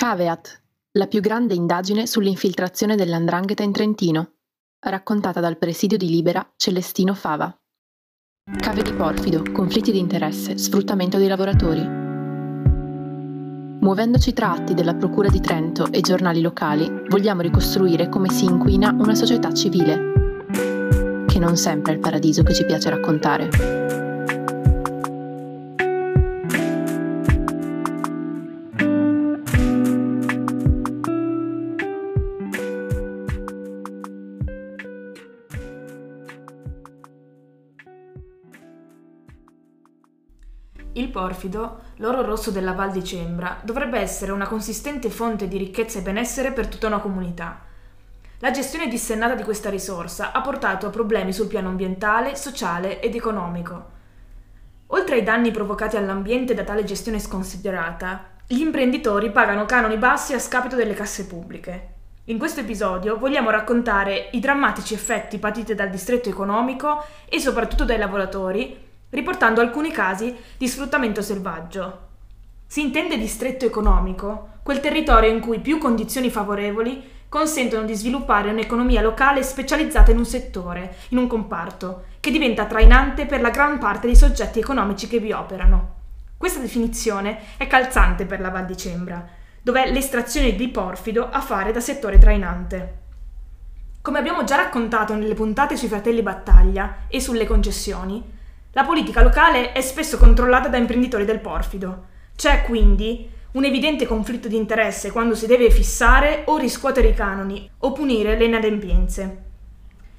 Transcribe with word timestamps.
Caveat, 0.00 0.62
la 0.92 1.06
più 1.06 1.20
grande 1.20 1.52
indagine 1.52 2.06
sull'infiltrazione 2.06 2.96
dell'andrangheta 2.96 3.62
in 3.62 3.70
Trentino, 3.70 4.36
raccontata 4.86 5.40
dal 5.40 5.58
presidio 5.58 5.98
di 5.98 6.08
Libera 6.08 6.54
Celestino 6.56 7.12
Fava. 7.12 7.54
Cave 8.58 8.82
di 8.82 8.94
porfido, 8.94 9.42
conflitti 9.52 9.92
di 9.92 9.98
interesse, 9.98 10.56
sfruttamento 10.56 11.18
dei 11.18 11.28
lavoratori. 11.28 11.86
Muovendoci 13.80 14.32
tra 14.32 14.52
atti 14.52 14.72
della 14.72 14.94
Procura 14.94 15.28
di 15.28 15.40
Trento 15.42 15.92
e 15.92 16.00
giornali 16.00 16.40
locali, 16.40 16.90
vogliamo 17.08 17.42
ricostruire 17.42 18.08
come 18.08 18.30
si 18.30 18.46
inquina 18.46 18.96
una 18.98 19.14
società 19.14 19.52
civile, 19.52 20.46
che 21.26 21.38
non 21.38 21.58
sempre 21.58 21.92
è 21.92 21.96
il 21.96 22.00
paradiso 22.00 22.42
che 22.42 22.54
ci 22.54 22.64
piace 22.64 22.88
raccontare. 22.88 24.09
Porfido, 41.20 41.80
l'oro 41.96 42.22
rosso 42.22 42.50
della 42.50 42.72
Val 42.72 42.90
di 42.90 43.04
Cembra, 43.04 43.58
dovrebbe 43.62 43.98
essere 43.98 44.32
una 44.32 44.46
consistente 44.46 45.10
fonte 45.10 45.48
di 45.48 45.58
ricchezza 45.58 45.98
e 45.98 46.02
benessere 46.02 46.52
per 46.52 46.66
tutta 46.66 46.86
una 46.86 46.98
comunità. 46.98 47.60
La 48.38 48.50
gestione 48.50 48.88
dissennata 48.88 49.34
di 49.34 49.42
questa 49.42 49.68
risorsa 49.68 50.32
ha 50.32 50.40
portato 50.40 50.86
a 50.86 50.90
problemi 50.90 51.34
sul 51.34 51.46
piano 51.46 51.68
ambientale, 51.68 52.36
sociale 52.36 53.00
ed 53.00 53.14
economico. 53.14 53.98
Oltre 54.88 55.16
ai 55.16 55.22
danni 55.22 55.50
provocati 55.50 55.98
all'ambiente 55.98 56.54
da 56.54 56.64
tale 56.64 56.84
gestione 56.84 57.18
sconsiderata, 57.18 58.38
gli 58.46 58.60
imprenditori 58.60 59.30
pagano 59.30 59.66
canoni 59.66 59.98
bassi 59.98 60.32
a 60.32 60.38
scapito 60.38 60.74
delle 60.74 60.94
casse 60.94 61.26
pubbliche. 61.26 61.88
In 62.24 62.38
questo 62.38 62.60
episodio 62.60 63.18
vogliamo 63.18 63.50
raccontare 63.50 64.30
i 64.32 64.40
drammatici 64.40 64.94
effetti 64.94 65.38
patiti 65.38 65.74
dal 65.74 65.90
distretto 65.90 66.30
economico 66.30 67.04
e 67.28 67.38
soprattutto 67.40 67.84
dai 67.84 67.98
lavoratori 67.98 68.88
riportando 69.10 69.60
alcuni 69.60 69.90
casi 69.90 70.34
di 70.56 70.66
sfruttamento 70.66 71.22
selvaggio. 71.22 72.08
Si 72.66 72.80
intende 72.80 73.18
distretto 73.18 73.64
economico 73.64 74.58
quel 74.62 74.80
territorio 74.80 75.30
in 75.30 75.40
cui 75.40 75.60
più 75.60 75.78
condizioni 75.78 76.30
favorevoli 76.30 77.18
consentono 77.28 77.84
di 77.84 77.94
sviluppare 77.94 78.50
un'economia 78.50 79.00
locale 79.00 79.42
specializzata 79.42 80.10
in 80.10 80.18
un 80.18 80.26
settore, 80.26 80.96
in 81.10 81.18
un 81.18 81.26
comparto, 81.26 82.04
che 82.18 82.30
diventa 82.30 82.66
trainante 82.66 83.26
per 83.26 83.40
la 83.40 83.50
gran 83.50 83.78
parte 83.78 84.06
dei 84.06 84.16
soggetti 84.16 84.58
economici 84.58 85.06
che 85.06 85.20
vi 85.20 85.32
operano. 85.32 85.98
Questa 86.36 86.58
definizione 86.58 87.38
è 87.56 87.66
calzante 87.66 88.24
per 88.24 88.40
la 88.40 88.50
Val 88.50 88.66
di 88.66 88.76
Cembra, 88.76 89.24
dove 89.62 89.84
è 89.84 89.92
l'estrazione 89.92 90.54
di 90.54 90.68
porfido 90.68 91.28
a 91.30 91.40
fare 91.40 91.70
da 91.70 91.80
settore 91.80 92.18
trainante. 92.18 92.98
Come 94.02 94.18
abbiamo 94.18 94.42
già 94.44 94.56
raccontato 94.56 95.14
nelle 95.14 95.34
puntate 95.34 95.76
sui 95.76 95.88
fratelli 95.88 96.22
Battaglia 96.22 97.06
e 97.08 97.20
sulle 97.20 97.46
concessioni, 97.46 98.38
la 98.72 98.84
politica 98.84 99.22
locale 99.22 99.72
è 99.72 99.80
spesso 99.80 100.16
controllata 100.16 100.68
da 100.68 100.76
imprenditori 100.76 101.24
del 101.24 101.40
porfido. 101.40 102.04
C'è 102.36 102.62
quindi 102.62 103.28
un 103.52 103.64
evidente 103.64 104.06
conflitto 104.06 104.46
di 104.46 104.56
interesse 104.56 105.10
quando 105.10 105.34
si 105.34 105.46
deve 105.46 105.70
fissare 105.70 106.42
o 106.46 106.56
riscuotere 106.56 107.08
i 107.08 107.14
canoni 107.14 107.68
o 107.78 107.92
punire 107.92 108.36
le 108.38 108.44
inadempienze. 108.44 109.48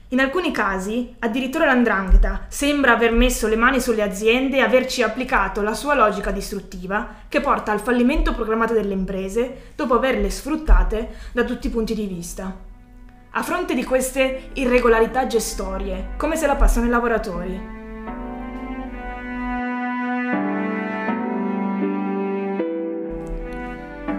In 0.10 0.20
alcuni 0.20 0.52
casi, 0.52 1.16
addirittura 1.20 1.64
l'andrangheta 1.64 2.48
sembra 2.50 2.92
aver 2.92 3.14
messo 3.14 3.48
le 3.48 3.56
mani 3.56 3.80
sulle 3.80 4.02
aziende 4.02 4.58
e 4.58 4.62
averci 4.62 5.02
applicato 5.02 5.62
la 5.62 5.74
sua 5.74 5.96
logica 5.96 6.32
distruttiva 6.32 7.08
che 7.30 7.40
porta 7.40 7.72
al 7.72 7.80
fallimento 7.80 8.34
programmato 8.34 8.74
delle 8.74 8.92
imprese 8.92 9.72
dopo 9.78 9.94
averle 9.94 10.30
sfruttate 10.30 11.16
da 11.32 11.46
tutti 11.46 11.68
i 11.68 11.70
punti 11.70 11.96
di 11.96 12.06
vista. 12.06 12.54
A 13.32 13.44
fronte 13.44 13.74
di 13.74 13.86
queste 13.86 14.50
irregolarità 14.56 15.26
gestorie, 15.26 16.10
come 16.18 16.36
se 16.36 16.48
la 16.48 16.58
passano 16.58 16.88
i 16.88 16.90
lavoratori? 16.90 17.81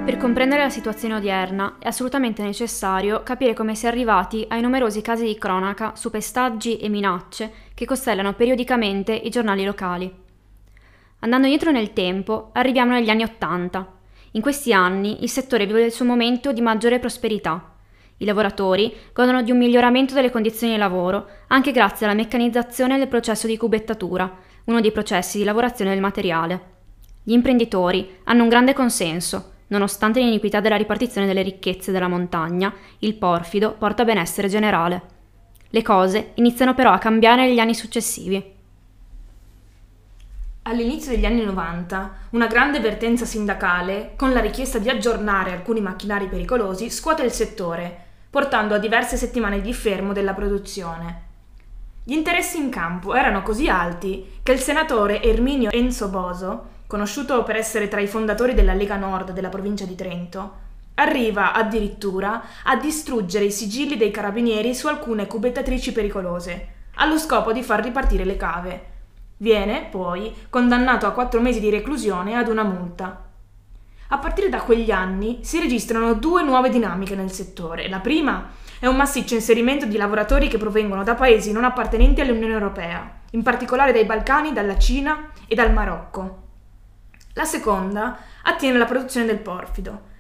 Per 0.05 0.17
comprendere 0.17 0.63
la 0.63 0.69
situazione 0.69 1.15
odierna 1.15 1.77
è 1.79 1.87
assolutamente 1.87 2.43
necessario 2.43 3.23
capire 3.23 3.55
come 3.55 3.77
si 3.77 3.87
è 3.87 3.89
arrivati 3.89 4.45
ai 4.49 4.61
numerosi 4.61 5.01
casi 5.01 5.25
di 5.25 5.39
cronaca 5.39 5.95
su 5.95 6.11
pestaggi 6.11 6.77
e 6.79 6.89
minacce 6.89 7.53
che 7.73 7.85
costellano 7.85 8.33
periodicamente 8.33 9.13
i 9.13 9.31
giornali 9.31 9.65
locali. 9.65 10.13
Andando 11.21 11.47
indietro 11.47 11.71
nel 11.71 11.93
tempo, 11.93 12.51
arriviamo 12.53 12.91
negli 12.91 13.11
anni 13.11 13.23
Ottanta. 13.23 13.93
In 14.33 14.43
questi 14.43 14.73
anni 14.73 15.23
il 15.23 15.29
settore 15.29 15.67
vive 15.67 15.85
il 15.85 15.93
suo 15.93 16.05
momento 16.05 16.53
di 16.53 16.61
maggiore 16.61 16.99
prosperità. 16.99 17.75
I 18.17 18.25
lavoratori 18.25 18.93
godono 19.13 19.41
di 19.43 19.53
un 19.53 19.59
miglioramento 19.59 20.15
delle 20.15 20.33
condizioni 20.33 20.73
di 20.73 20.81
lavoro 20.81 21.29
anche 21.47 21.71
grazie 21.71 22.07
alla 22.07 22.17
meccanizzazione 22.17 22.99
del 22.99 23.09
processo 23.09 23.47
di 23.47 23.57
cubettatura, 23.57 24.37
uno 24.65 24.81
dei 24.81 24.91
processi 24.91 25.39
di 25.39 25.45
lavorazione 25.45 25.93
del 25.93 26.01
materiale. 26.01 26.71
Gli 27.23 27.33
imprenditori 27.33 28.19
hanno 28.25 28.43
un 28.43 28.49
grande 28.49 28.73
consenso 28.73 29.52
Nonostante 29.73 30.21
l'iniquità 30.21 30.61
della 30.61 30.77
ripartizione 30.77 31.27
delle 31.27 31.41
ricchezze 31.41 31.93
della 31.93 32.07
montagna, 32.07 32.71
il 32.99 33.15
porfido 33.15 33.73
porta 33.73 34.05
benessere 34.05 34.47
generale. 34.49 35.03
Le 35.71 35.81
cose 35.81 36.33
iniziano 36.35 36.75
però 36.75 36.93
a 36.93 36.99
cambiare 36.99 37.47
negli 37.47 37.59
anni 37.59 37.75
successivi. 37.75 38.53
All'inizio 40.65 41.13
degli 41.13 41.25
anni 41.25 41.43
90, 41.43 42.15
una 42.33 42.47
grande 42.49 42.81
vertenza 42.81 43.25
sindacale, 43.25 44.13
con 44.15 44.35
la 44.35 44.41
richiesta 44.41 44.79
di 44.79 44.91
aggiornare 44.91 45.53
alcuni 45.53 45.81
macchinari 45.81 46.29
pericolosi, 46.29 46.91
scuote 46.91 47.23
il 47.23 47.33
settore, 47.33 48.09
portando 48.29 48.75
a 48.75 48.79
diverse 48.79 49.17
settimane 49.17 49.63
di 49.63 49.73
fermo 49.73 50.13
della 50.13 50.35
produzione. 50.35 51.31
Gli 52.05 52.13
interessi 52.13 52.59
in 52.59 52.69
campo 52.69 53.15
erano 53.15 53.43
così 53.43 53.71
alti 53.71 54.41
che 54.43 54.53
il 54.53 54.59
senatore 54.59 55.23
Erminio 55.23 55.71
Enzo 55.71 56.09
Boso 56.09 56.81
conosciuto 56.93 57.43
per 57.43 57.57
essere 57.57 57.89
tra 57.89 58.03
i 58.03 58.07
fondatori 58.07 58.53
della 58.53 58.75
Lega 58.75 58.97
Nord 58.97 59.33
della 59.33 59.49
provincia 59.49 59.87
di 59.87 59.95
Trento, 59.95 60.53
arriva 60.97 61.55
addirittura 61.55 62.43
a 62.65 62.77
distruggere 62.77 63.47
i 63.47 63.51
sigilli 63.51 63.97
dei 63.97 64.11
carabinieri 64.11 64.75
su 64.75 64.89
alcune 64.89 65.27
cubettatrici 65.27 65.91
pericolose, 65.93 66.69
allo 66.97 67.17
scopo 67.17 67.51
di 67.51 67.63
far 67.63 67.83
ripartire 67.83 68.27
le 68.27 68.37
cave. 68.37 68.85
Viene, 69.39 69.89
poi, 69.91 70.35
condannato 70.51 71.07
a 71.07 71.13
quattro 71.13 71.41
mesi 71.41 71.61
di 71.61 71.71
reclusione 71.71 72.37
ad 72.37 72.49
una 72.49 72.63
multa. 72.63 73.25
A 74.09 74.19
partire 74.19 74.51
da 74.51 74.61
quegli 74.61 74.91
anni 74.91 75.39
si 75.41 75.61
registrano 75.61 76.13
due 76.13 76.43
nuove 76.43 76.69
dinamiche 76.69 77.17
nel 77.17 77.33
settore. 77.33 77.89
La 77.89 78.01
prima 78.01 78.51
è 78.79 78.87
un 78.87 78.97
massiccio 78.97 79.33
inserimento 79.33 79.87
di 79.87 79.97
lavoratori 79.97 80.47
che 80.47 80.59
provengono 80.59 81.05
da 81.05 81.15
paesi 81.15 81.53
non 81.53 81.65
appartenenti 81.65 82.21
all'Unione 82.21 82.53
Europea, 82.53 83.21
in 83.31 83.43
particolare 83.43 83.93
dai 83.93 84.05
Balcani, 84.05 84.53
dalla 84.53 84.77
Cina 84.77 85.31
e 85.49 85.55
dal 85.55 85.73
Marocco. 85.73 86.42
La 87.35 87.45
seconda 87.45 88.19
attiene 88.43 88.77
alla 88.77 88.85
produzione 88.85 89.25
del 89.25 89.39
porfido. 89.39 90.11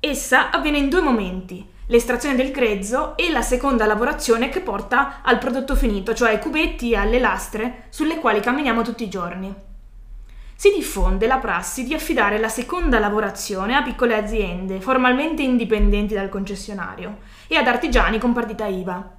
Essa 0.00 0.50
avviene 0.50 0.78
in 0.78 0.88
due 0.88 1.00
momenti, 1.00 1.64
l'estrazione 1.86 2.34
del 2.34 2.50
grezzo 2.50 3.16
e 3.16 3.30
la 3.30 3.42
seconda 3.42 3.86
lavorazione 3.86 4.48
che 4.48 4.60
porta 4.60 5.22
al 5.22 5.38
prodotto 5.38 5.76
finito, 5.76 6.14
cioè 6.14 6.30
ai 6.30 6.40
cubetti 6.40 6.90
e 6.90 6.96
alle 6.96 7.20
lastre 7.20 7.84
sulle 7.90 8.18
quali 8.18 8.40
camminiamo 8.40 8.82
tutti 8.82 9.04
i 9.04 9.08
giorni. 9.08 9.54
Si 10.56 10.72
diffonde 10.74 11.28
la 11.28 11.38
prassi 11.38 11.84
di 11.84 11.94
affidare 11.94 12.38
la 12.38 12.48
seconda 12.48 12.98
lavorazione 12.98 13.76
a 13.76 13.82
piccole 13.82 14.16
aziende, 14.16 14.80
formalmente 14.80 15.42
indipendenti 15.42 16.14
dal 16.14 16.28
concessionario, 16.28 17.18
e 17.46 17.54
ad 17.54 17.68
artigiani 17.68 18.18
con 18.18 18.32
partita 18.32 18.66
IVA. 18.66 19.14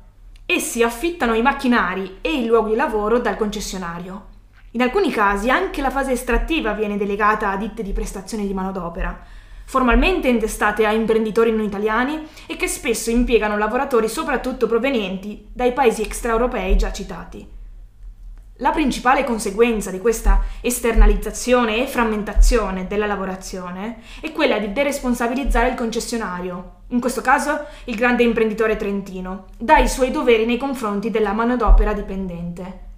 Essi 0.46 0.84
affittano 0.84 1.36
i 1.36 1.42
macchinari 1.42 2.18
e 2.20 2.34
i 2.34 2.46
luoghi 2.46 2.72
di 2.72 2.76
lavoro 2.76 3.20
dal 3.20 3.38
concessionario. 3.38 4.29
In 4.72 4.84
alcuni 4.84 5.10
casi 5.10 5.50
anche 5.50 5.82
la 5.82 5.90
fase 5.90 6.12
estrattiva 6.12 6.74
viene 6.74 6.96
delegata 6.96 7.50
a 7.50 7.58
ditte 7.58 7.82
di 7.82 7.92
prestazione 7.92 8.46
di 8.46 8.54
manodopera, 8.54 9.20
formalmente 9.66 10.28
intestate 10.28 10.86
a 10.86 10.92
imprenditori 10.92 11.52
non 11.52 11.64
italiani 11.64 12.28
e 12.46 12.56
che 12.56 12.68
spesso 12.68 13.10
impiegano 13.10 13.58
lavoratori 13.58 14.08
soprattutto 14.08 14.68
provenienti 14.68 15.48
dai 15.52 15.74
paesi 15.74 16.04
extraeuropei 16.04 16.78
già 16.78 16.92
citati. 16.92 17.58
La 18.58 18.70
principale 18.70 19.24
conseguenza 19.24 19.90
di 19.90 20.00
questa 20.00 20.42
esternalizzazione 20.62 21.82
e 21.82 21.88
frammentazione 21.88 22.86
della 22.86 23.08
lavorazione 23.08 24.02
è 24.22 24.32
quella 24.32 24.60
di 24.60 24.72
deresponsabilizzare 24.72 25.70
il 25.70 25.76
concessionario, 25.76 26.82
in 26.90 27.00
questo 27.00 27.22
caso 27.22 27.66
il 27.86 27.96
grande 27.96 28.22
imprenditore 28.22 28.76
trentino, 28.76 29.46
dai 29.58 29.88
suoi 29.88 30.12
doveri 30.12 30.46
nei 30.46 30.58
confronti 30.58 31.10
della 31.10 31.32
manodopera 31.32 31.94
dipendente. 31.94 32.89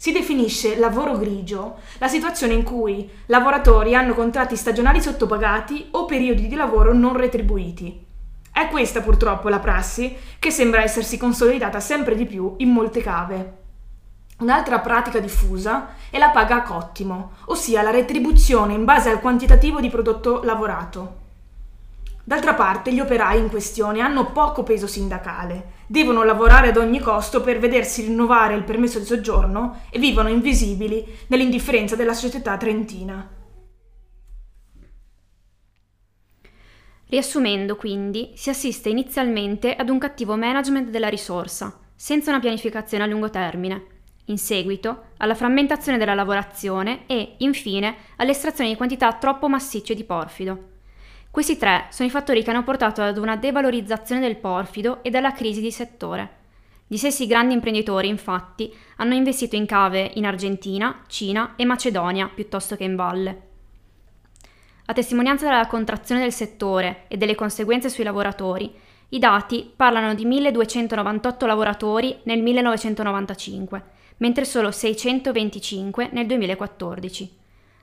Si 0.00 0.12
definisce 0.12 0.78
lavoro 0.78 1.18
grigio 1.18 1.78
la 1.98 2.06
situazione 2.06 2.54
in 2.54 2.62
cui 2.62 3.10
lavoratori 3.26 3.96
hanno 3.96 4.14
contratti 4.14 4.54
stagionali 4.54 5.02
sottopagati 5.02 5.88
o 5.90 6.04
periodi 6.04 6.46
di 6.46 6.54
lavoro 6.54 6.94
non 6.94 7.16
retribuiti. 7.16 8.06
È 8.52 8.68
questa 8.68 9.00
purtroppo 9.00 9.48
la 9.48 9.58
prassi 9.58 10.16
che 10.38 10.52
sembra 10.52 10.82
essersi 10.82 11.16
consolidata 11.16 11.80
sempre 11.80 12.14
di 12.14 12.26
più 12.26 12.54
in 12.58 12.68
molte 12.70 13.00
cave. 13.00 13.56
Un'altra 14.38 14.78
pratica 14.78 15.18
diffusa 15.18 15.88
è 16.10 16.18
la 16.18 16.30
paga 16.30 16.58
a 16.58 16.62
cottimo, 16.62 17.32
ossia 17.46 17.82
la 17.82 17.90
retribuzione 17.90 18.74
in 18.74 18.84
base 18.84 19.10
al 19.10 19.18
quantitativo 19.18 19.80
di 19.80 19.90
prodotto 19.90 20.44
lavorato. 20.44 21.16
D'altra 22.22 22.54
parte 22.54 22.92
gli 22.92 23.00
operai 23.00 23.40
in 23.40 23.50
questione 23.50 23.98
hanno 23.98 24.30
poco 24.30 24.62
peso 24.62 24.86
sindacale, 24.86 25.72
devono 25.88 26.22
lavorare 26.22 26.68
ad 26.68 26.76
ogni 26.76 27.00
costo 27.00 27.40
per 27.40 27.58
vedersi 27.58 28.02
rinnovare 28.02 28.54
il 28.54 28.62
permesso 28.62 28.98
di 28.98 29.06
soggiorno 29.06 29.80
e 29.90 29.98
vivono 29.98 30.28
invisibili 30.28 31.04
nell'indifferenza 31.28 31.96
della 31.96 32.12
società 32.12 32.56
trentina. 32.56 33.28
Riassumendo, 37.08 37.76
quindi, 37.76 38.32
si 38.34 38.50
assiste 38.50 38.90
inizialmente 38.90 39.74
ad 39.74 39.88
un 39.88 39.98
cattivo 39.98 40.36
management 40.36 40.90
della 40.90 41.08
risorsa, 41.08 41.80
senza 41.96 42.30
una 42.30 42.40
pianificazione 42.40 43.04
a 43.04 43.06
lungo 43.06 43.30
termine, 43.30 43.86
in 44.26 44.36
seguito 44.36 45.04
alla 45.16 45.34
frammentazione 45.34 45.96
della 45.96 46.12
lavorazione 46.12 47.06
e, 47.06 47.36
infine, 47.38 47.96
all'estrazione 48.16 48.68
di 48.68 48.76
quantità 48.76 49.14
troppo 49.14 49.48
massicce 49.48 49.94
di 49.94 50.04
porfido. 50.04 50.76
Questi 51.30 51.56
tre 51.56 51.86
sono 51.90 52.08
i 52.08 52.12
fattori 52.12 52.42
che 52.42 52.50
hanno 52.50 52.64
portato 52.64 53.02
ad 53.02 53.18
una 53.18 53.36
devalorizzazione 53.36 54.20
del 54.20 54.36
porfido 54.36 55.02
e 55.02 55.16
alla 55.16 55.32
crisi 55.32 55.60
di 55.60 55.70
settore. 55.70 56.36
Gli 56.86 56.96
stessi 56.96 57.26
grandi 57.26 57.52
imprenditori, 57.54 58.08
infatti, 58.08 58.74
hanno 58.96 59.14
investito 59.14 59.54
in 59.54 59.66
cave 59.66 60.10
in 60.14 60.24
Argentina, 60.24 61.04
Cina 61.06 61.54
e 61.56 61.66
Macedonia 61.66 62.30
piuttosto 62.34 62.76
che 62.76 62.84
in 62.84 62.96
valle. 62.96 63.42
A 64.86 64.94
testimonianza 64.94 65.44
della 65.44 65.66
contrazione 65.66 66.22
del 66.22 66.32
settore 66.32 67.04
e 67.08 67.18
delle 67.18 67.34
conseguenze 67.34 67.90
sui 67.90 68.04
lavoratori, 68.04 68.74
i 69.10 69.18
dati 69.18 69.70
parlano 69.76 70.14
di 70.14 70.24
1298 70.24 71.44
lavoratori 71.44 72.20
nel 72.22 72.42
1995, 72.42 73.82
mentre 74.16 74.46
solo 74.46 74.70
625 74.70 76.08
nel 76.12 76.26
2014. 76.26 77.36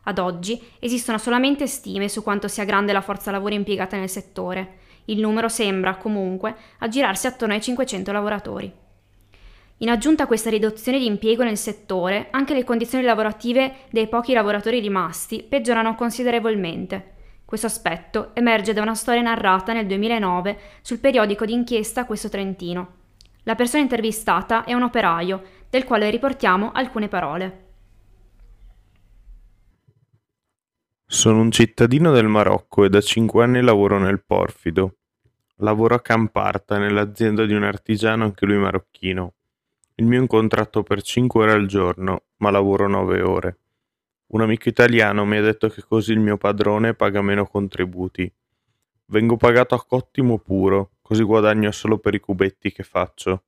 Ad 0.07 0.19
oggi 0.19 0.61
esistono 0.79 1.17
solamente 1.17 1.67
stime 1.67 2.09
su 2.09 2.21
quanto 2.21 2.47
sia 2.47 2.63
grande 2.63 2.93
la 2.93 3.01
forza 3.01 3.31
lavoro 3.31 3.55
impiegata 3.55 3.97
nel 3.97 4.09
settore. 4.09 4.77
Il 5.05 5.19
numero 5.19 5.47
sembra, 5.47 5.95
comunque, 5.95 6.55
aggirarsi 6.79 7.27
attorno 7.27 7.53
ai 7.53 7.61
500 7.61 8.11
lavoratori. 8.11 8.71
In 9.79 9.89
aggiunta 9.89 10.23
a 10.23 10.27
questa 10.27 10.49
riduzione 10.49 10.99
di 10.99 11.05
impiego 11.05 11.43
nel 11.43 11.57
settore, 11.57 12.27
anche 12.31 12.53
le 12.53 12.63
condizioni 12.63 13.03
lavorative 13.03 13.75
dei 13.89 14.07
pochi 14.07 14.33
lavoratori 14.33 14.79
rimasti 14.79 15.43
peggiorano 15.43 15.95
considerevolmente. 15.95 17.13
Questo 17.43 17.67
aspetto 17.67 18.29
emerge 18.33 18.73
da 18.73 18.81
una 18.81 18.95
storia 18.95 19.21
narrata 19.21 19.73
nel 19.73 19.87
2009 19.87 20.59
sul 20.81 20.99
periodico 20.99 21.45
d'inchiesta 21.45 22.05
Questo 22.05 22.29
Trentino. 22.29 22.93
La 23.43 23.55
persona 23.55 23.83
intervistata 23.83 24.63
è 24.63 24.73
un 24.73 24.83
operaio, 24.83 25.43
del 25.69 25.83
quale 25.83 26.09
riportiamo 26.09 26.71
alcune 26.71 27.07
parole. 27.07 27.64
Sono 31.07 31.39
un 31.39 31.51
cittadino 31.51 32.11
del 32.11 32.27
Marocco 32.27 32.83
e 32.83 32.89
da 32.89 32.99
cinque 32.99 33.43
anni 33.43 33.61
lavoro 33.61 33.99
nel 33.99 34.23
porfido. 34.25 34.95
Lavoro 35.57 35.93
a 35.93 36.01
Camparta, 36.01 36.79
nell'azienda 36.79 37.45
di 37.45 37.53
un 37.53 37.63
artigiano 37.63 38.23
anche 38.23 38.47
lui 38.47 38.57
marocchino. 38.57 39.33
Il 39.93 40.05
mio 40.05 40.17
è 40.17 40.21
un 40.21 40.27
contratto 40.27 40.81
per 40.81 41.03
cinque 41.03 41.43
ore 41.43 41.51
al 41.51 41.67
giorno, 41.67 42.23
ma 42.37 42.49
lavoro 42.49 42.87
nove 42.87 43.21
ore. 43.21 43.59
Un 44.29 44.41
amico 44.41 44.67
italiano 44.67 45.25
mi 45.25 45.37
ha 45.37 45.41
detto 45.41 45.69
che 45.69 45.83
così 45.83 46.11
il 46.11 46.19
mio 46.19 46.37
padrone 46.37 46.95
paga 46.95 47.21
meno 47.21 47.45
contributi. 47.45 48.29
Vengo 49.05 49.37
pagato 49.37 49.75
a 49.75 49.85
cottimo 49.85 50.39
puro, 50.39 50.93
così 51.03 51.21
guadagno 51.21 51.71
solo 51.71 51.99
per 51.99 52.15
i 52.15 52.19
cubetti 52.19 52.71
che 52.71 52.83
faccio. 52.83 53.43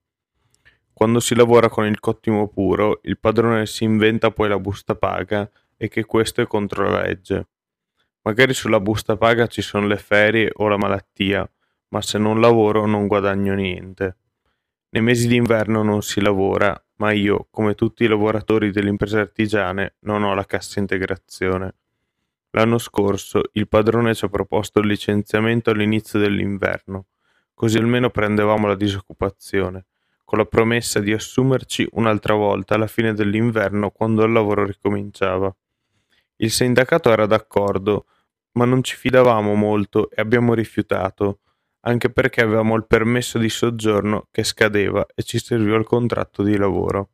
Quando 0.93 1.19
si 1.19 1.33
lavora 1.33 1.69
con 1.69 1.87
il 1.87 1.99
cottimo 1.99 2.47
puro, 2.49 2.99
il 3.01 3.17
padrone 3.17 3.65
si 3.65 3.83
inventa 3.83 4.29
poi 4.29 4.47
la 4.47 4.59
busta 4.59 4.93
paga 4.93 5.49
e 5.77 5.87
che 5.87 6.03
questo 6.03 6.41
è 6.41 6.47
contro 6.47 6.89
la 6.89 7.01
legge. 7.03 7.47
Magari 8.23 8.53
sulla 8.53 8.81
busta 8.81 9.15
paga 9.15 9.47
ci 9.47 9.61
sono 9.61 9.87
le 9.87 9.97
ferie 9.97 10.51
o 10.55 10.67
la 10.67 10.77
malattia, 10.77 11.49
ma 11.89 12.01
se 12.01 12.17
non 12.17 12.41
lavoro 12.41 12.85
non 12.85 13.07
guadagno 13.07 13.53
niente. 13.53 14.17
Nei 14.89 15.01
mesi 15.01 15.27
d'inverno 15.27 15.83
non 15.83 16.01
si 16.01 16.19
lavora, 16.19 16.77
ma 16.95 17.11
io, 17.11 17.47
come 17.51 17.75
tutti 17.75 18.03
i 18.03 18.07
lavoratori 18.07 18.71
delle 18.71 18.89
imprese 18.89 19.19
artigiane, 19.19 19.95
non 19.99 20.23
ho 20.23 20.33
la 20.33 20.45
cassa 20.45 20.79
integrazione. 20.79 21.75
L'anno 22.51 22.77
scorso 22.77 23.43
il 23.53 23.67
padrone 23.67 24.15
ci 24.15 24.25
ha 24.25 24.29
proposto 24.29 24.79
il 24.79 24.87
licenziamento 24.87 25.69
all'inizio 25.69 26.19
dell'inverno, 26.19 27.05
così 27.53 27.77
almeno 27.77 28.09
prendevamo 28.09 28.67
la 28.67 28.75
disoccupazione, 28.75 29.85
con 30.23 30.39
la 30.39 30.45
promessa 30.45 30.99
di 30.99 31.13
assumerci 31.13 31.87
un'altra 31.91 32.33
volta 32.33 32.75
alla 32.75 32.87
fine 32.87 33.13
dell'inverno 33.13 33.91
quando 33.91 34.23
il 34.23 34.31
lavoro 34.31 34.65
ricominciava. 34.65 35.55
Il 36.37 36.51
sindacato 36.51 37.11
era 37.11 37.25
d'accordo, 37.25 38.05
ma 38.53 38.65
non 38.65 38.83
ci 38.83 38.95
fidavamo 38.95 39.53
molto 39.55 40.09
e 40.09 40.21
abbiamo 40.21 40.53
rifiutato, 40.53 41.39
anche 41.81 42.09
perché 42.09 42.41
avevamo 42.41 42.75
il 42.75 42.85
permesso 42.85 43.37
di 43.37 43.49
soggiorno 43.49 44.27
che 44.29 44.43
scadeva 44.43 45.05
e 45.15 45.23
ci 45.23 45.39
serviva 45.39 45.77
il 45.77 45.85
contratto 45.85 46.43
di 46.43 46.55
lavoro. 46.57 47.09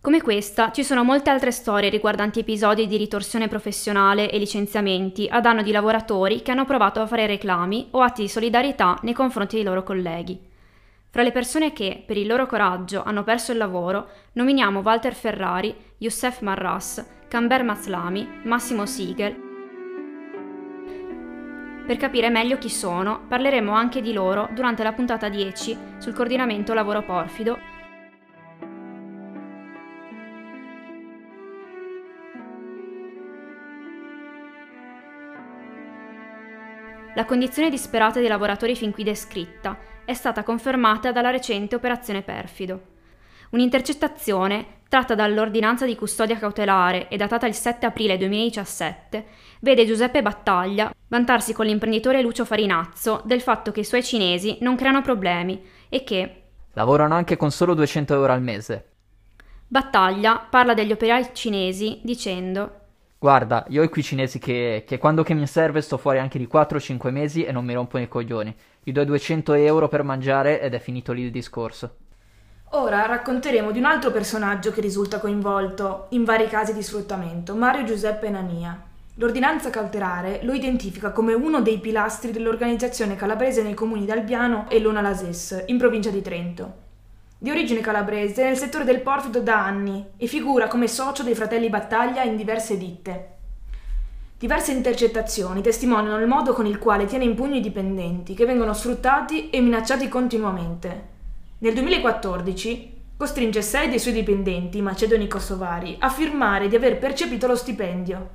Come 0.00 0.22
questa, 0.22 0.70
ci 0.70 0.84
sono 0.84 1.04
molte 1.04 1.30
altre 1.30 1.50
storie 1.52 1.90
riguardanti 1.90 2.40
episodi 2.40 2.86
di 2.86 2.96
ritorsione 2.96 3.46
professionale 3.46 4.30
e 4.30 4.38
licenziamenti 4.38 5.28
a 5.28 5.40
danno 5.40 5.62
di 5.62 5.72
lavoratori 5.72 6.40
che 6.40 6.52
hanno 6.52 6.64
provato 6.64 7.00
a 7.00 7.06
fare 7.06 7.26
reclami 7.26 7.88
o 7.90 8.00
atti 8.00 8.22
di 8.22 8.28
solidarietà 8.28 8.98
nei 9.02 9.12
confronti 9.12 9.56
dei 9.56 9.64
loro 9.64 9.82
colleghi. 9.82 10.47
Fra 11.10 11.22
le 11.22 11.32
persone 11.32 11.72
che, 11.72 12.04
per 12.06 12.18
il 12.18 12.26
loro 12.26 12.46
coraggio, 12.46 13.02
hanno 13.02 13.24
perso 13.24 13.52
il 13.52 13.58
lavoro, 13.58 14.08
nominiamo 14.32 14.80
Walter 14.80 15.14
Ferrari, 15.14 15.74
Youssef 15.98 16.42
Marras, 16.42 17.04
Camber 17.28 17.64
Maslami, 17.64 18.40
Massimo 18.44 18.84
Siegel. 18.84 19.46
Per 21.86 21.96
capire 21.96 22.28
meglio 22.28 22.58
chi 22.58 22.68
sono, 22.68 23.24
parleremo 23.26 23.72
anche 23.72 24.02
di 24.02 24.12
loro 24.12 24.50
durante 24.52 24.82
la 24.82 24.92
puntata 24.92 25.30
10 25.30 25.78
sul 25.96 26.12
coordinamento 26.12 26.74
lavoro 26.74 27.02
porfido 27.02 27.56
La 37.14 37.24
condizione 37.24 37.68
disperata 37.68 38.20
dei 38.20 38.28
lavoratori 38.28 38.76
fin 38.76 38.92
qui 38.92 39.02
descritta 39.02 39.76
è 40.08 40.14
stata 40.14 40.42
confermata 40.42 41.12
dalla 41.12 41.28
recente 41.28 41.74
operazione 41.74 42.22
Perfido. 42.22 42.80
Un'intercettazione, 43.50 44.80
tratta 44.88 45.14
dall'ordinanza 45.14 45.84
di 45.84 45.96
custodia 45.96 46.38
cautelare 46.38 47.08
e 47.08 47.18
datata 47.18 47.46
il 47.46 47.52
7 47.52 47.84
aprile 47.84 48.16
2017, 48.16 49.26
vede 49.60 49.84
Giuseppe 49.84 50.22
Battaglia 50.22 50.90
vantarsi 51.08 51.52
con 51.52 51.66
l'imprenditore 51.66 52.22
Lucio 52.22 52.46
Farinazzo 52.46 53.20
del 53.26 53.42
fatto 53.42 53.70
che 53.70 53.80
i 53.80 53.84
suoi 53.84 54.02
cinesi 54.02 54.56
non 54.62 54.76
creano 54.76 55.02
problemi 55.02 55.62
e 55.90 56.02
che 56.04 56.42
lavorano 56.72 57.12
anche 57.12 57.36
con 57.36 57.50
solo 57.50 57.74
200 57.74 58.14
euro 58.14 58.32
al 58.32 58.40
mese. 58.40 58.92
Battaglia 59.66 60.38
parla 60.38 60.72
degli 60.72 60.92
operai 60.92 61.34
cinesi 61.34 62.00
dicendo 62.02 62.78
Guarda, 63.20 63.66
io 63.68 63.82
ho 63.82 63.88
qui 63.88 64.04
cinesi 64.04 64.38
che, 64.38 64.84
che 64.86 64.96
quando 64.96 65.24
che 65.24 65.34
mi 65.34 65.48
serve 65.48 65.80
sto 65.80 65.98
fuori 65.98 66.20
anche 66.20 66.38
di 66.38 66.48
4-5 66.50 67.10
mesi 67.10 67.44
e 67.44 67.50
non 67.50 67.64
mi 67.64 67.74
rompono 67.74 68.04
i 68.04 68.08
coglioni. 68.08 68.54
Gli 68.88 68.92
do 68.92 69.04
200 69.04 69.52
euro 69.52 69.86
per 69.86 70.02
mangiare 70.02 70.62
ed 70.62 70.72
è 70.72 70.78
finito 70.78 71.12
lì 71.12 71.20
il 71.20 71.30
discorso. 71.30 71.96
Ora 72.70 73.04
racconteremo 73.04 73.70
di 73.70 73.80
un 73.80 73.84
altro 73.84 74.10
personaggio 74.10 74.72
che 74.72 74.80
risulta 74.80 75.20
coinvolto 75.20 76.06
in 76.12 76.24
vari 76.24 76.48
casi 76.48 76.72
di 76.72 76.82
sfruttamento, 76.82 77.54
Mario 77.54 77.84
Giuseppe 77.84 78.30
Nania. 78.30 78.82
L'ordinanza 79.16 79.68
cautelare 79.68 80.40
lo 80.42 80.54
identifica 80.54 81.10
come 81.10 81.34
uno 81.34 81.60
dei 81.60 81.80
pilastri 81.80 82.32
dell'organizzazione 82.32 83.14
calabrese 83.14 83.62
nei 83.62 83.74
comuni 83.74 84.06
d'Albiano 84.06 84.70
e 84.70 84.80
Lona 84.80 85.02
Lases, 85.02 85.64
in 85.66 85.76
provincia 85.76 86.08
di 86.08 86.22
Trento. 86.22 86.74
Di 87.36 87.50
origine 87.50 87.80
calabrese, 87.80 88.42
nel 88.42 88.56
settore 88.56 88.84
del 88.84 89.02
porfido 89.02 89.40
da 89.40 89.66
anni 89.66 90.12
e 90.16 90.26
figura 90.26 90.66
come 90.66 90.88
socio 90.88 91.22
dei 91.22 91.34
fratelli 91.34 91.68
Battaglia 91.68 92.22
in 92.22 92.36
diverse 92.36 92.78
ditte. 92.78 93.37
Diverse 94.38 94.70
intercettazioni 94.70 95.62
testimoniano 95.62 96.20
il 96.20 96.28
modo 96.28 96.52
con 96.52 96.64
il 96.64 96.78
quale 96.78 97.06
tiene 97.06 97.24
in 97.24 97.34
pugno 97.34 97.56
i 97.56 97.60
dipendenti, 97.60 98.34
che 98.34 98.46
vengono 98.46 98.72
sfruttati 98.72 99.50
e 99.50 99.60
minacciati 99.60 100.06
continuamente. 100.06 101.08
Nel 101.58 101.74
2014 101.74 102.94
costringe 103.16 103.62
sei 103.62 103.88
dei 103.88 103.98
suoi 103.98 104.12
dipendenti, 104.12 104.80
macedoni 104.80 105.26
kosovari, 105.26 105.96
a 105.98 106.08
firmare 106.08 106.68
di 106.68 106.76
aver 106.76 106.98
percepito 106.98 107.48
lo 107.48 107.56
stipendio. 107.56 108.28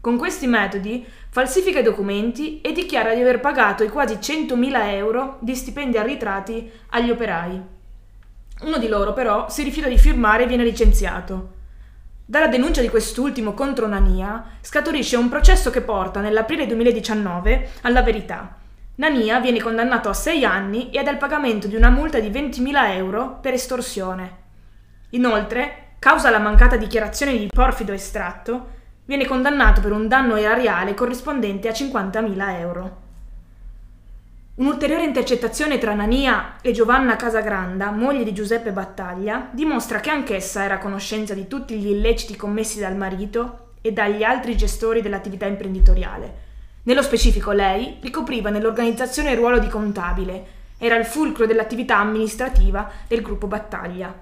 Con 0.00 0.18
questi 0.18 0.48
metodi 0.48 1.06
falsifica 1.30 1.78
i 1.78 1.84
documenti 1.84 2.60
e 2.60 2.72
dichiara 2.72 3.14
di 3.14 3.20
aver 3.20 3.38
pagato 3.38 3.84
i 3.84 3.90
quasi 3.90 4.14
100.000 4.14 4.88
euro 4.88 5.36
di 5.38 5.54
stipendi 5.54 5.96
arretrati 5.96 6.68
agli 6.88 7.10
operai. 7.10 7.62
Uno 8.62 8.78
di 8.78 8.88
loro 8.88 9.12
però 9.12 9.48
si 9.48 9.62
rifiuta 9.62 9.86
di 9.86 9.98
firmare 9.98 10.42
e 10.42 10.46
viene 10.48 10.64
licenziato. 10.64 11.53
Dalla 12.24 12.46
denuncia 12.48 12.80
di 12.80 12.88
quest'ultimo 12.88 13.52
contro 13.52 13.86
Nania 13.86 14.44
scaturisce 14.60 15.16
un 15.16 15.28
processo 15.28 15.70
che 15.70 15.82
porta 15.82 16.20
nell'aprile 16.20 16.66
2019 16.66 17.70
alla 17.82 18.02
verità. 18.02 18.56
Nania 18.96 19.40
viene 19.40 19.60
condannato 19.60 20.08
a 20.08 20.14
sei 20.14 20.44
anni 20.44 20.90
e 20.90 20.98
al 20.98 21.16
pagamento 21.16 21.66
di 21.66 21.76
una 21.76 21.90
multa 21.90 22.18
di 22.18 22.30
20.000 22.30 22.94
euro 22.94 23.38
per 23.40 23.54
estorsione. 23.54 24.42
Inoltre, 25.10 25.96
causa 25.98 26.30
la 26.30 26.38
mancata 26.38 26.76
dichiarazione 26.76 27.36
di 27.36 27.48
porfido 27.52 27.92
estratto, 27.92 28.82
Viene 29.06 29.26
condannato 29.26 29.82
per 29.82 29.92
un 29.92 30.08
danno 30.08 30.36
erariale 30.36 30.94
corrispondente 30.94 31.68
a 31.68 31.72
50.000 31.72 32.58
euro. 32.58 33.02
Un'ulteriore 34.56 35.02
intercettazione 35.02 35.78
tra 35.78 35.94
Nania 35.94 36.58
e 36.62 36.70
Giovanna 36.70 37.16
Casagranda, 37.16 37.90
moglie 37.90 38.22
di 38.22 38.32
Giuseppe 38.32 38.70
Battaglia, 38.70 39.48
dimostra 39.50 39.98
che 39.98 40.10
anch'essa 40.10 40.62
era 40.62 40.74
a 40.74 40.78
conoscenza 40.78 41.34
di 41.34 41.48
tutti 41.48 41.76
gli 41.76 41.88
illeciti 41.88 42.36
commessi 42.36 42.78
dal 42.78 42.94
marito 42.94 43.70
e 43.80 43.90
dagli 43.92 44.22
altri 44.22 44.56
gestori 44.56 45.02
dell'attività 45.02 45.46
imprenditoriale. 45.46 46.42
Nello 46.84 47.02
specifico 47.02 47.50
lei 47.50 47.96
ricopriva 48.00 48.50
nell'organizzazione 48.50 49.32
il 49.32 49.38
ruolo 49.38 49.58
di 49.58 49.66
contabile, 49.66 50.46
era 50.78 50.94
il 50.94 51.04
fulcro 51.04 51.46
dell'attività 51.46 51.98
amministrativa 51.98 52.88
del 53.08 53.22
gruppo 53.22 53.48
Battaglia. 53.48 54.16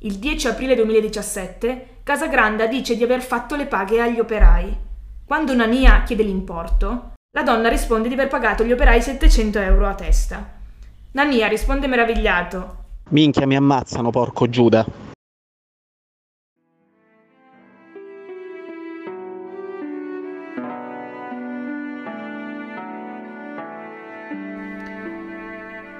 Il 0.00 0.16
10 0.16 0.48
aprile 0.48 0.74
2017 0.74 2.00
Casagranda 2.02 2.66
dice 2.66 2.96
di 2.96 3.04
aver 3.04 3.22
fatto 3.22 3.54
le 3.54 3.66
paghe 3.66 4.00
agli 4.00 4.18
operai. 4.18 4.76
Quando 5.24 5.54
Nania 5.54 6.02
chiede 6.02 6.24
l'importo, 6.24 7.12
la 7.32 7.44
donna 7.44 7.68
risponde 7.68 8.08
di 8.08 8.14
aver 8.14 8.26
pagato 8.26 8.64
gli 8.64 8.72
operai 8.72 9.00
700 9.00 9.60
euro 9.60 9.86
a 9.86 9.94
testa. 9.94 10.56
Nania 11.12 11.46
risponde 11.46 11.86
meravigliato. 11.86 12.86
Minchia, 13.10 13.46
mi 13.46 13.54
ammazzano, 13.54 14.10
porco 14.10 14.48
Giuda. 14.48 14.84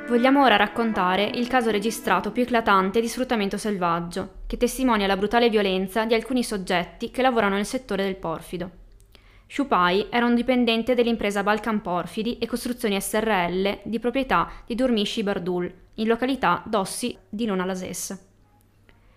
Vogliamo 0.09 0.43
ora 0.43 0.57
raccontare 0.57 1.31
il 1.35 1.47
caso 1.47 1.71
registrato 1.71 2.33
più 2.33 2.43
eclatante 2.43 3.01
di 3.01 3.07
sfruttamento 3.07 3.59
selvaggio, 3.59 4.41
che 4.47 4.57
testimonia 4.57 5.07
la 5.07 5.17
brutale 5.17 5.51
violenza 5.51 6.07
di 6.07 6.15
alcuni 6.15 6.43
soggetti 6.43 7.11
che 7.11 7.23
lavorano 7.23 7.57
nel 7.57 7.67
settore 7.67 8.03
del 8.03 8.17
porfido. 8.17 8.87
Shupai 9.51 10.09
era 10.11 10.27
un 10.27 10.35
dipendente 10.35 10.95
dell'impresa 10.95 11.43
Balkan 11.43 11.81
Porfidi 11.81 12.37
e 12.37 12.47
Costruzioni 12.47 13.01
SRL 13.01 13.79
di 13.83 13.99
proprietà 13.99 14.51
di 14.67 14.75
Durmishi 14.75 15.23
Bardul, 15.23 15.73
in 15.95 16.07
località 16.07 16.63
Dossi 16.67 17.17
di 17.27 17.47
Lases. 17.47 18.27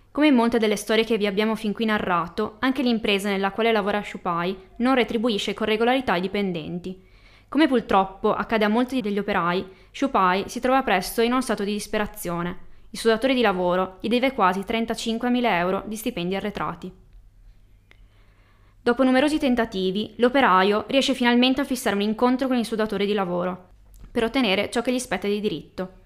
Come 0.10 0.28
in 0.28 0.36
molte 0.36 0.58
delle 0.58 0.78
storie 0.78 1.04
che 1.04 1.18
vi 1.18 1.28
abbiamo 1.28 1.56
fin 1.56 1.74
qui 1.74 1.84
narrato, 1.84 2.56
anche 2.60 2.82
l'impresa 2.82 3.28
nella 3.28 3.52
quale 3.52 3.74
lavora 3.74 4.02
Shupai 4.02 4.58
non 4.78 4.96
retribuisce 4.96 5.54
con 5.54 5.68
regolarità 5.68 6.16
i 6.16 6.22
dipendenti. 6.22 6.98
Come 7.50 7.68
purtroppo 7.68 8.34
accade 8.34 8.64
a 8.64 8.70
molti 8.70 9.02
degli 9.02 9.20
operai, 9.20 9.68
Shupai 9.92 10.46
si 10.48 10.62
trova 10.62 10.82
presto 10.82 11.22
in 11.22 11.34
uno 11.34 11.42
stato 11.42 11.66
di 11.66 11.74
disperazione. 11.74 12.70
Il 12.92 13.00
suo 13.00 13.10
datore 13.10 13.34
di 13.34 13.42
lavoro 13.42 13.98
gli 14.00 14.08
deve 14.08 14.32
quasi 14.32 14.62
35.000 14.62 15.44
euro 15.44 15.84
di 15.86 15.98
stipendi 15.98 16.36
arretrati. 16.36 17.11
Dopo 18.84 19.04
numerosi 19.04 19.38
tentativi, 19.38 20.16
l'operaio 20.18 20.86
riesce 20.88 21.14
finalmente 21.14 21.62
a 21.62 21.66
fissare 21.66 21.96
un 21.96 22.02
incontro 22.02 22.48
con 22.48 22.58
il 22.58 22.66
suo 22.66 22.76
datore 22.76 23.06
di 23.06 23.14
lavoro, 23.14 23.74
per 24.10 24.24
ottenere 24.24 24.72
ciò 24.72 24.82
che 24.82 24.92
gli 24.92 24.98
spetta 24.98 25.28
di 25.28 25.40
diritto. 25.40 26.00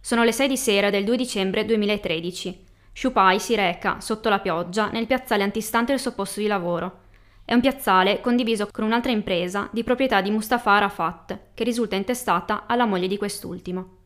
Sono 0.00 0.24
le 0.24 0.32
6 0.32 0.48
di 0.48 0.56
sera 0.56 0.90
del 0.90 1.04
2 1.04 1.16
dicembre 1.16 1.64
2013. 1.64 2.64
Shupai 2.92 3.38
si 3.38 3.54
reca, 3.54 4.00
sotto 4.00 4.28
la 4.28 4.40
pioggia, 4.40 4.90
nel 4.90 5.06
piazzale 5.06 5.44
antistante 5.44 5.92
del 5.92 6.00
suo 6.00 6.12
posto 6.12 6.40
di 6.40 6.48
lavoro. 6.48 7.02
È 7.44 7.54
un 7.54 7.60
piazzale 7.60 8.20
condiviso 8.20 8.66
con 8.72 8.82
un'altra 8.82 9.12
impresa 9.12 9.68
di 9.70 9.84
proprietà 9.84 10.20
di 10.20 10.32
Mustafa 10.32 10.72
Arafat, 10.72 11.38
che 11.54 11.62
risulta 11.62 11.94
intestata 11.94 12.64
alla 12.66 12.84
moglie 12.84 13.06
di 13.06 13.16
quest'ultimo. 13.16 13.98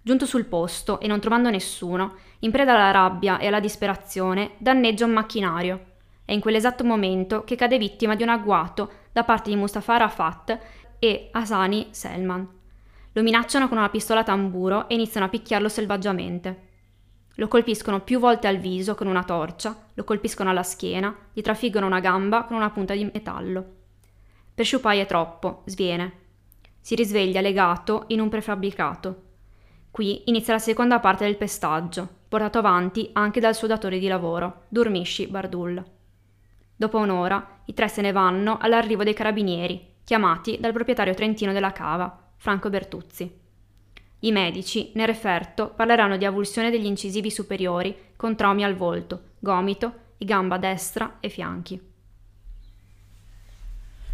Giunto 0.00 0.26
sul 0.26 0.44
posto 0.44 1.00
e 1.00 1.08
non 1.08 1.18
trovando 1.18 1.50
nessuno, 1.50 2.18
in 2.40 2.52
preda 2.52 2.74
alla 2.74 2.92
rabbia 2.92 3.38
e 3.38 3.48
alla 3.48 3.58
disperazione, 3.58 4.52
danneggia 4.58 5.06
un 5.06 5.10
macchinario 5.10 5.87
è 6.28 6.32
in 6.32 6.40
quell'esatto 6.40 6.84
momento 6.84 7.42
che 7.44 7.56
cade 7.56 7.78
vittima 7.78 8.14
di 8.14 8.22
un 8.22 8.28
agguato 8.28 8.90
da 9.12 9.24
parte 9.24 9.48
di 9.48 9.56
Mustafa 9.56 9.94
Arafat 9.94 10.58
e 10.98 11.30
Hasani 11.32 11.86
Selman. 11.90 12.46
Lo 13.12 13.22
minacciano 13.22 13.66
con 13.66 13.78
una 13.78 13.88
pistola 13.88 14.22
tamburo 14.24 14.90
e 14.90 14.94
iniziano 14.94 15.24
a 15.24 15.30
picchiarlo 15.30 15.70
selvaggiamente. 15.70 16.66
Lo 17.36 17.48
colpiscono 17.48 18.00
più 18.00 18.18
volte 18.18 18.46
al 18.46 18.58
viso 18.58 18.94
con 18.94 19.06
una 19.06 19.24
torcia, 19.24 19.74
lo 19.94 20.04
colpiscono 20.04 20.50
alla 20.50 20.62
schiena, 20.62 21.16
gli 21.32 21.40
trafiggono 21.40 21.86
una 21.86 22.00
gamba 22.00 22.44
con 22.44 22.56
una 22.56 22.68
punta 22.68 22.92
di 22.92 23.04
metallo. 23.10 23.64
Per 24.54 24.66
Shupai 24.66 24.98
è 24.98 25.06
troppo, 25.06 25.62
sviene. 25.64 26.12
Si 26.78 26.94
risveglia 26.94 27.40
legato 27.40 28.04
in 28.08 28.20
un 28.20 28.28
prefabbricato. 28.28 29.22
Qui 29.90 30.24
inizia 30.26 30.52
la 30.52 30.58
seconda 30.58 31.00
parte 31.00 31.24
del 31.24 31.38
pestaggio, 31.38 32.06
portato 32.28 32.58
avanti 32.58 33.08
anche 33.14 33.40
dal 33.40 33.54
suo 33.54 33.66
datore 33.66 33.98
di 33.98 34.08
lavoro, 34.08 34.64
Durmishi 34.68 35.26
Bardul. 35.26 35.96
Dopo 36.80 36.98
un'ora, 36.98 37.62
i 37.64 37.74
tre 37.74 37.88
se 37.88 38.02
ne 38.02 38.12
vanno 38.12 38.56
all'arrivo 38.60 39.02
dei 39.02 39.12
carabinieri, 39.12 39.94
chiamati 40.04 40.58
dal 40.60 40.72
proprietario 40.72 41.12
trentino 41.12 41.52
della 41.52 41.72
cava, 41.72 42.30
Franco 42.36 42.70
Bertuzzi. 42.70 43.28
I 44.20 44.30
medici, 44.30 44.92
nel 44.94 45.08
referto, 45.08 45.72
parleranno 45.74 46.16
di 46.16 46.24
avulsione 46.24 46.70
degli 46.70 46.86
incisivi 46.86 47.32
superiori 47.32 48.12
con 48.14 48.36
traumi 48.36 48.62
al 48.62 48.76
volto, 48.76 49.22
gomito, 49.40 49.92
e 50.18 50.24
gamba 50.24 50.56
destra 50.56 51.16
e 51.18 51.28
fianchi. 51.28 51.82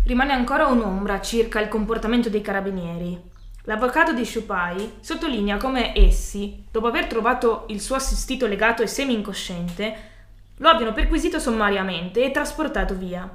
Rimane 0.07 0.33
ancora 0.33 0.67
un'ombra 0.67 1.21
circa 1.21 1.61
il 1.61 1.69
comportamento 1.69 2.31
dei 2.31 2.41
carabinieri. 2.41 3.21
L'avvocato 3.65 4.15
di 4.15 4.25
Shupai 4.25 4.95
sottolinea 5.01 5.59
come 5.59 5.95
essi, 5.95 6.65
dopo 6.71 6.87
aver 6.87 7.09
trovato 7.09 7.67
il 7.69 7.83
suo 7.83 7.97
assistito 7.97 8.47
legato 8.47 8.83
e 8.83 8.87
semi-incosciente, 8.87 10.13
lo 10.59 10.69
abbiano 10.69 10.93
perquisito 10.93 11.39
sommariamente 11.39 12.25
e 12.25 12.31
trasportato 12.31 12.95
via. 12.95 13.29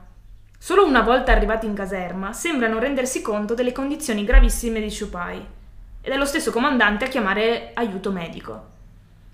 Solo 0.58 0.86
una 0.86 1.02
volta 1.02 1.32
arrivati 1.32 1.66
in 1.66 1.74
caserma 1.74 2.34
sembrano 2.34 2.80
rendersi 2.80 3.22
conto 3.22 3.54
delle 3.54 3.72
condizioni 3.72 4.24
gravissime 4.24 4.80
di 4.80 4.90
Shupai 4.90 5.46
ed 6.02 6.12
è 6.12 6.18
lo 6.18 6.26
stesso 6.26 6.52
comandante 6.52 7.06
a 7.06 7.08
chiamare 7.10 7.72
aiuto 7.74 8.12
medico. 8.12 8.68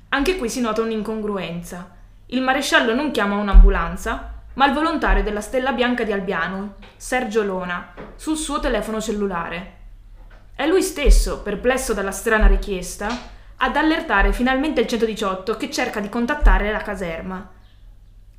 Anche 0.10 0.38
qui 0.38 0.50
si 0.50 0.62
nota 0.62 0.82
un'incongruenza. 0.82 1.94
Il 2.28 2.42
maresciallo 2.42 2.94
non 2.94 3.12
chiama 3.12 3.36
un'ambulanza, 3.36 4.34
ma 4.54 4.66
il 4.66 4.74
volontario 4.74 5.24
della 5.24 5.42
Stella 5.42 5.74
Bianca 5.74 6.04
di 6.04 6.12
Albiano, 6.12 6.76
Sergio 6.96 7.44
Lona, 7.44 7.94
sul 8.16 8.38
suo 8.38 8.60
telefono 8.60 9.02
cellulare. 9.02 9.74
È 10.56 10.66
lui 10.66 10.82
stesso, 10.82 11.42
perplesso 11.42 11.94
dalla 11.94 12.12
strana 12.12 12.48
richiesta, 12.48 13.08
ad 13.58 13.76
allertare 13.76 14.32
finalmente 14.32 14.82
il 14.82 14.88
118 14.88 15.56
che 15.58 15.70
cerca 15.70 16.00
di 16.00 16.10
contattare 16.10 16.72
la 16.72 16.82
caserma. 16.82 17.50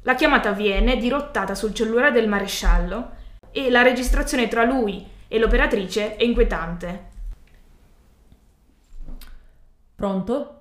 La 0.07 0.15
chiamata 0.15 0.51
avviene 0.51 0.99
dirottata 0.99 1.57
sul 1.57 1.75
cellulare 1.75 2.13
del 2.13 2.29
maresciallo 2.29 3.11
e 3.51 3.71
la 3.71 3.83
registrazione 3.83 4.47
tra 4.47 4.63
lui 4.63 5.05
e 5.27 5.37
l'operatrice 5.41 6.15
è 6.15 6.23
inquietante. 6.23 7.09
Pronto? 9.97 10.61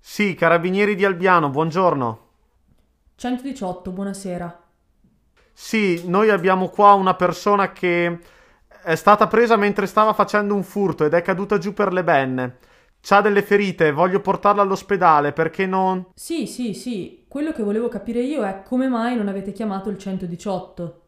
Sì, 0.00 0.34
carabinieri 0.34 0.94
di 0.94 1.04
Albiano, 1.04 1.50
buongiorno. 1.50 2.28
118, 3.16 3.90
buonasera. 3.90 4.62
Sì, 5.52 6.08
noi 6.08 6.30
abbiamo 6.30 6.70
qua 6.70 6.94
una 6.94 7.14
persona 7.14 7.72
che 7.72 8.20
è 8.84 8.94
stata 8.94 9.26
presa 9.26 9.56
mentre 9.56 9.86
stava 9.86 10.14
facendo 10.14 10.54
un 10.54 10.62
furto 10.62 11.04
ed 11.04 11.12
è 11.12 11.20
caduta 11.20 11.58
giù 11.58 11.74
per 11.74 11.92
le 11.92 12.04
benne. 12.04 12.56
C'ha 13.00 13.20
delle 13.20 13.42
ferite, 13.42 13.92
voglio 13.92 14.20
portarla 14.20 14.62
all'ospedale 14.62 15.32
perché 15.32 15.66
non... 15.66 16.06
Sì, 16.14 16.46
sì, 16.46 16.74
sì. 16.74 17.24
Quello 17.28 17.52
che 17.52 17.62
volevo 17.62 17.88
capire 17.88 18.20
io 18.20 18.44
è 18.44 18.62
come 18.64 18.88
mai 18.88 19.16
non 19.16 19.28
avete 19.28 19.52
chiamato 19.52 19.88
il 19.88 19.98
118. 19.98 21.02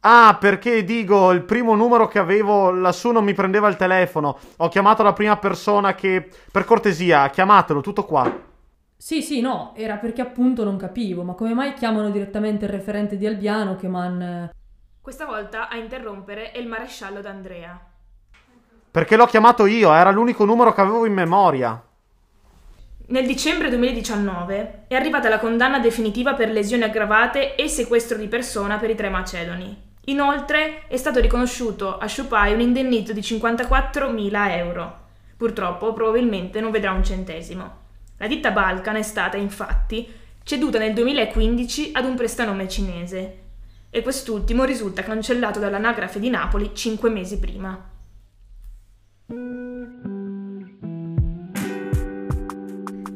Ah, 0.00 0.36
perché 0.38 0.84
dico, 0.84 1.32
il 1.32 1.42
primo 1.42 1.74
numero 1.74 2.06
che 2.06 2.18
avevo 2.18 2.70
lassù 2.70 3.10
non 3.10 3.24
mi 3.24 3.34
prendeva 3.34 3.68
il 3.68 3.76
telefono. 3.76 4.38
Ho 4.58 4.68
chiamato 4.68 5.02
la 5.02 5.12
prima 5.12 5.36
persona 5.36 5.94
che... 5.94 6.28
Per 6.52 6.64
cortesia, 6.64 7.28
chiamatelo, 7.28 7.80
tutto 7.80 8.04
qua. 8.04 8.54
Sì, 8.96 9.22
sì, 9.22 9.40
no, 9.40 9.72
era 9.76 9.96
perché 9.96 10.20
appunto 10.20 10.64
non 10.64 10.76
capivo, 10.76 11.22
ma 11.22 11.34
come 11.34 11.54
mai 11.54 11.74
chiamano 11.74 12.10
direttamente 12.10 12.64
il 12.64 12.70
referente 12.70 13.16
di 13.16 13.26
Albiano 13.26 13.76
che 13.76 13.88
man... 13.88 14.50
Questa 15.00 15.26
volta 15.26 15.68
a 15.68 15.76
interrompere 15.76 16.52
è 16.52 16.58
il 16.58 16.68
maresciallo 16.68 17.20
d'Andrea. 17.20 17.78
Perché 18.96 19.16
l'ho 19.16 19.26
chiamato 19.26 19.66
io, 19.66 19.92
era 19.92 20.10
l'unico 20.10 20.46
numero 20.46 20.72
che 20.72 20.80
avevo 20.80 21.04
in 21.04 21.12
memoria. 21.12 21.78
Nel 23.08 23.26
dicembre 23.26 23.68
2019 23.68 24.84
è 24.88 24.94
arrivata 24.94 25.28
la 25.28 25.38
condanna 25.38 25.78
definitiva 25.80 26.32
per 26.32 26.48
lesioni 26.48 26.84
aggravate 26.84 27.56
e 27.56 27.68
sequestro 27.68 28.16
di 28.16 28.26
persona 28.26 28.78
per 28.78 28.88
i 28.88 28.94
tre 28.94 29.10
macedoni. 29.10 29.76
Inoltre 30.06 30.84
è 30.88 30.96
stato 30.96 31.20
riconosciuto 31.20 31.98
a 31.98 32.08
Shupai 32.08 32.54
un 32.54 32.60
indennizzo 32.60 33.12
di 33.12 33.20
54.000 33.20 34.56
euro. 34.56 34.98
Purtroppo 35.36 35.92
probabilmente 35.92 36.62
non 36.62 36.70
vedrà 36.70 36.92
un 36.92 37.04
centesimo. 37.04 37.76
La 38.16 38.26
ditta 38.26 38.50
Balkan 38.50 38.96
è 38.96 39.02
stata, 39.02 39.36
infatti, 39.36 40.10
ceduta 40.42 40.78
nel 40.78 40.94
2015 40.94 41.90
ad 41.92 42.06
un 42.06 42.14
prestanome 42.14 42.66
cinese 42.66 43.40
e 43.90 44.00
quest'ultimo 44.00 44.64
risulta 44.64 45.02
cancellato 45.02 45.58
dall'anagrafe 45.58 46.18
di 46.18 46.30
Napoli 46.30 46.70
cinque 46.72 47.10
mesi 47.10 47.38
prima. 47.38 47.92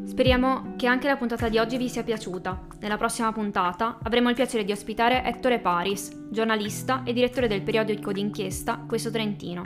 Speriamo 0.04 0.74
che 0.76 0.88
anche 0.88 1.06
la 1.06 1.16
puntata 1.16 1.48
di 1.48 1.58
oggi 1.58 1.76
vi 1.76 1.88
sia 1.88 2.02
piaciuta. 2.02 2.66
Nella 2.80 2.96
prossima 2.96 3.32
puntata 3.32 3.98
avremo 4.02 4.28
il 4.28 4.34
piacere 4.34 4.64
di 4.64 4.72
ospitare 4.72 5.22
Ettore 5.24 5.60
Paris, 5.60 6.28
giornalista 6.30 7.04
e 7.04 7.12
direttore 7.12 7.46
del 7.46 7.62
periodico 7.62 8.12
d'inchiesta 8.12 8.84
Questo 8.88 9.10
Trentino. 9.10 9.62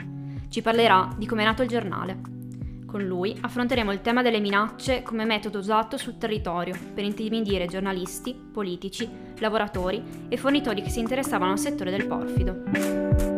Ci 0.47 0.61
parlerà 0.61 1.13
di 1.17 1.25
come 1.25 1.41
è 1.41 1.45
nato 1.45 1.63
il 1.63 1.67
giornale. 1.67 2.21
Con 2.85 3.03
lui 3.03 3.35
affronteremo 3.41 3.91
il 3.91 4.01
tema 4.01 4.21
delle 4.21 4.39
minacce 4.39 5.01
come 5.01 5.25
metodo 5.25 5.57
usato 5.57 5.97
sul 5.97 6.19
territorio 6.19 6.77
per 6.93 7.03
intimidire 7.03 7.65
giornalisti, 7.65 8.33
politici, 8.33 9.09
lavoratori 9.39 10.27
e 10.29 10.37
fornitori 10.37 10.83
che 10.83 10.89
si 10.89 10.99
interessavano 10.99 11.53
al 11.53 11.59
settore 11.59 11.89
del 11.89 12.05
porfido. 12.05 13.34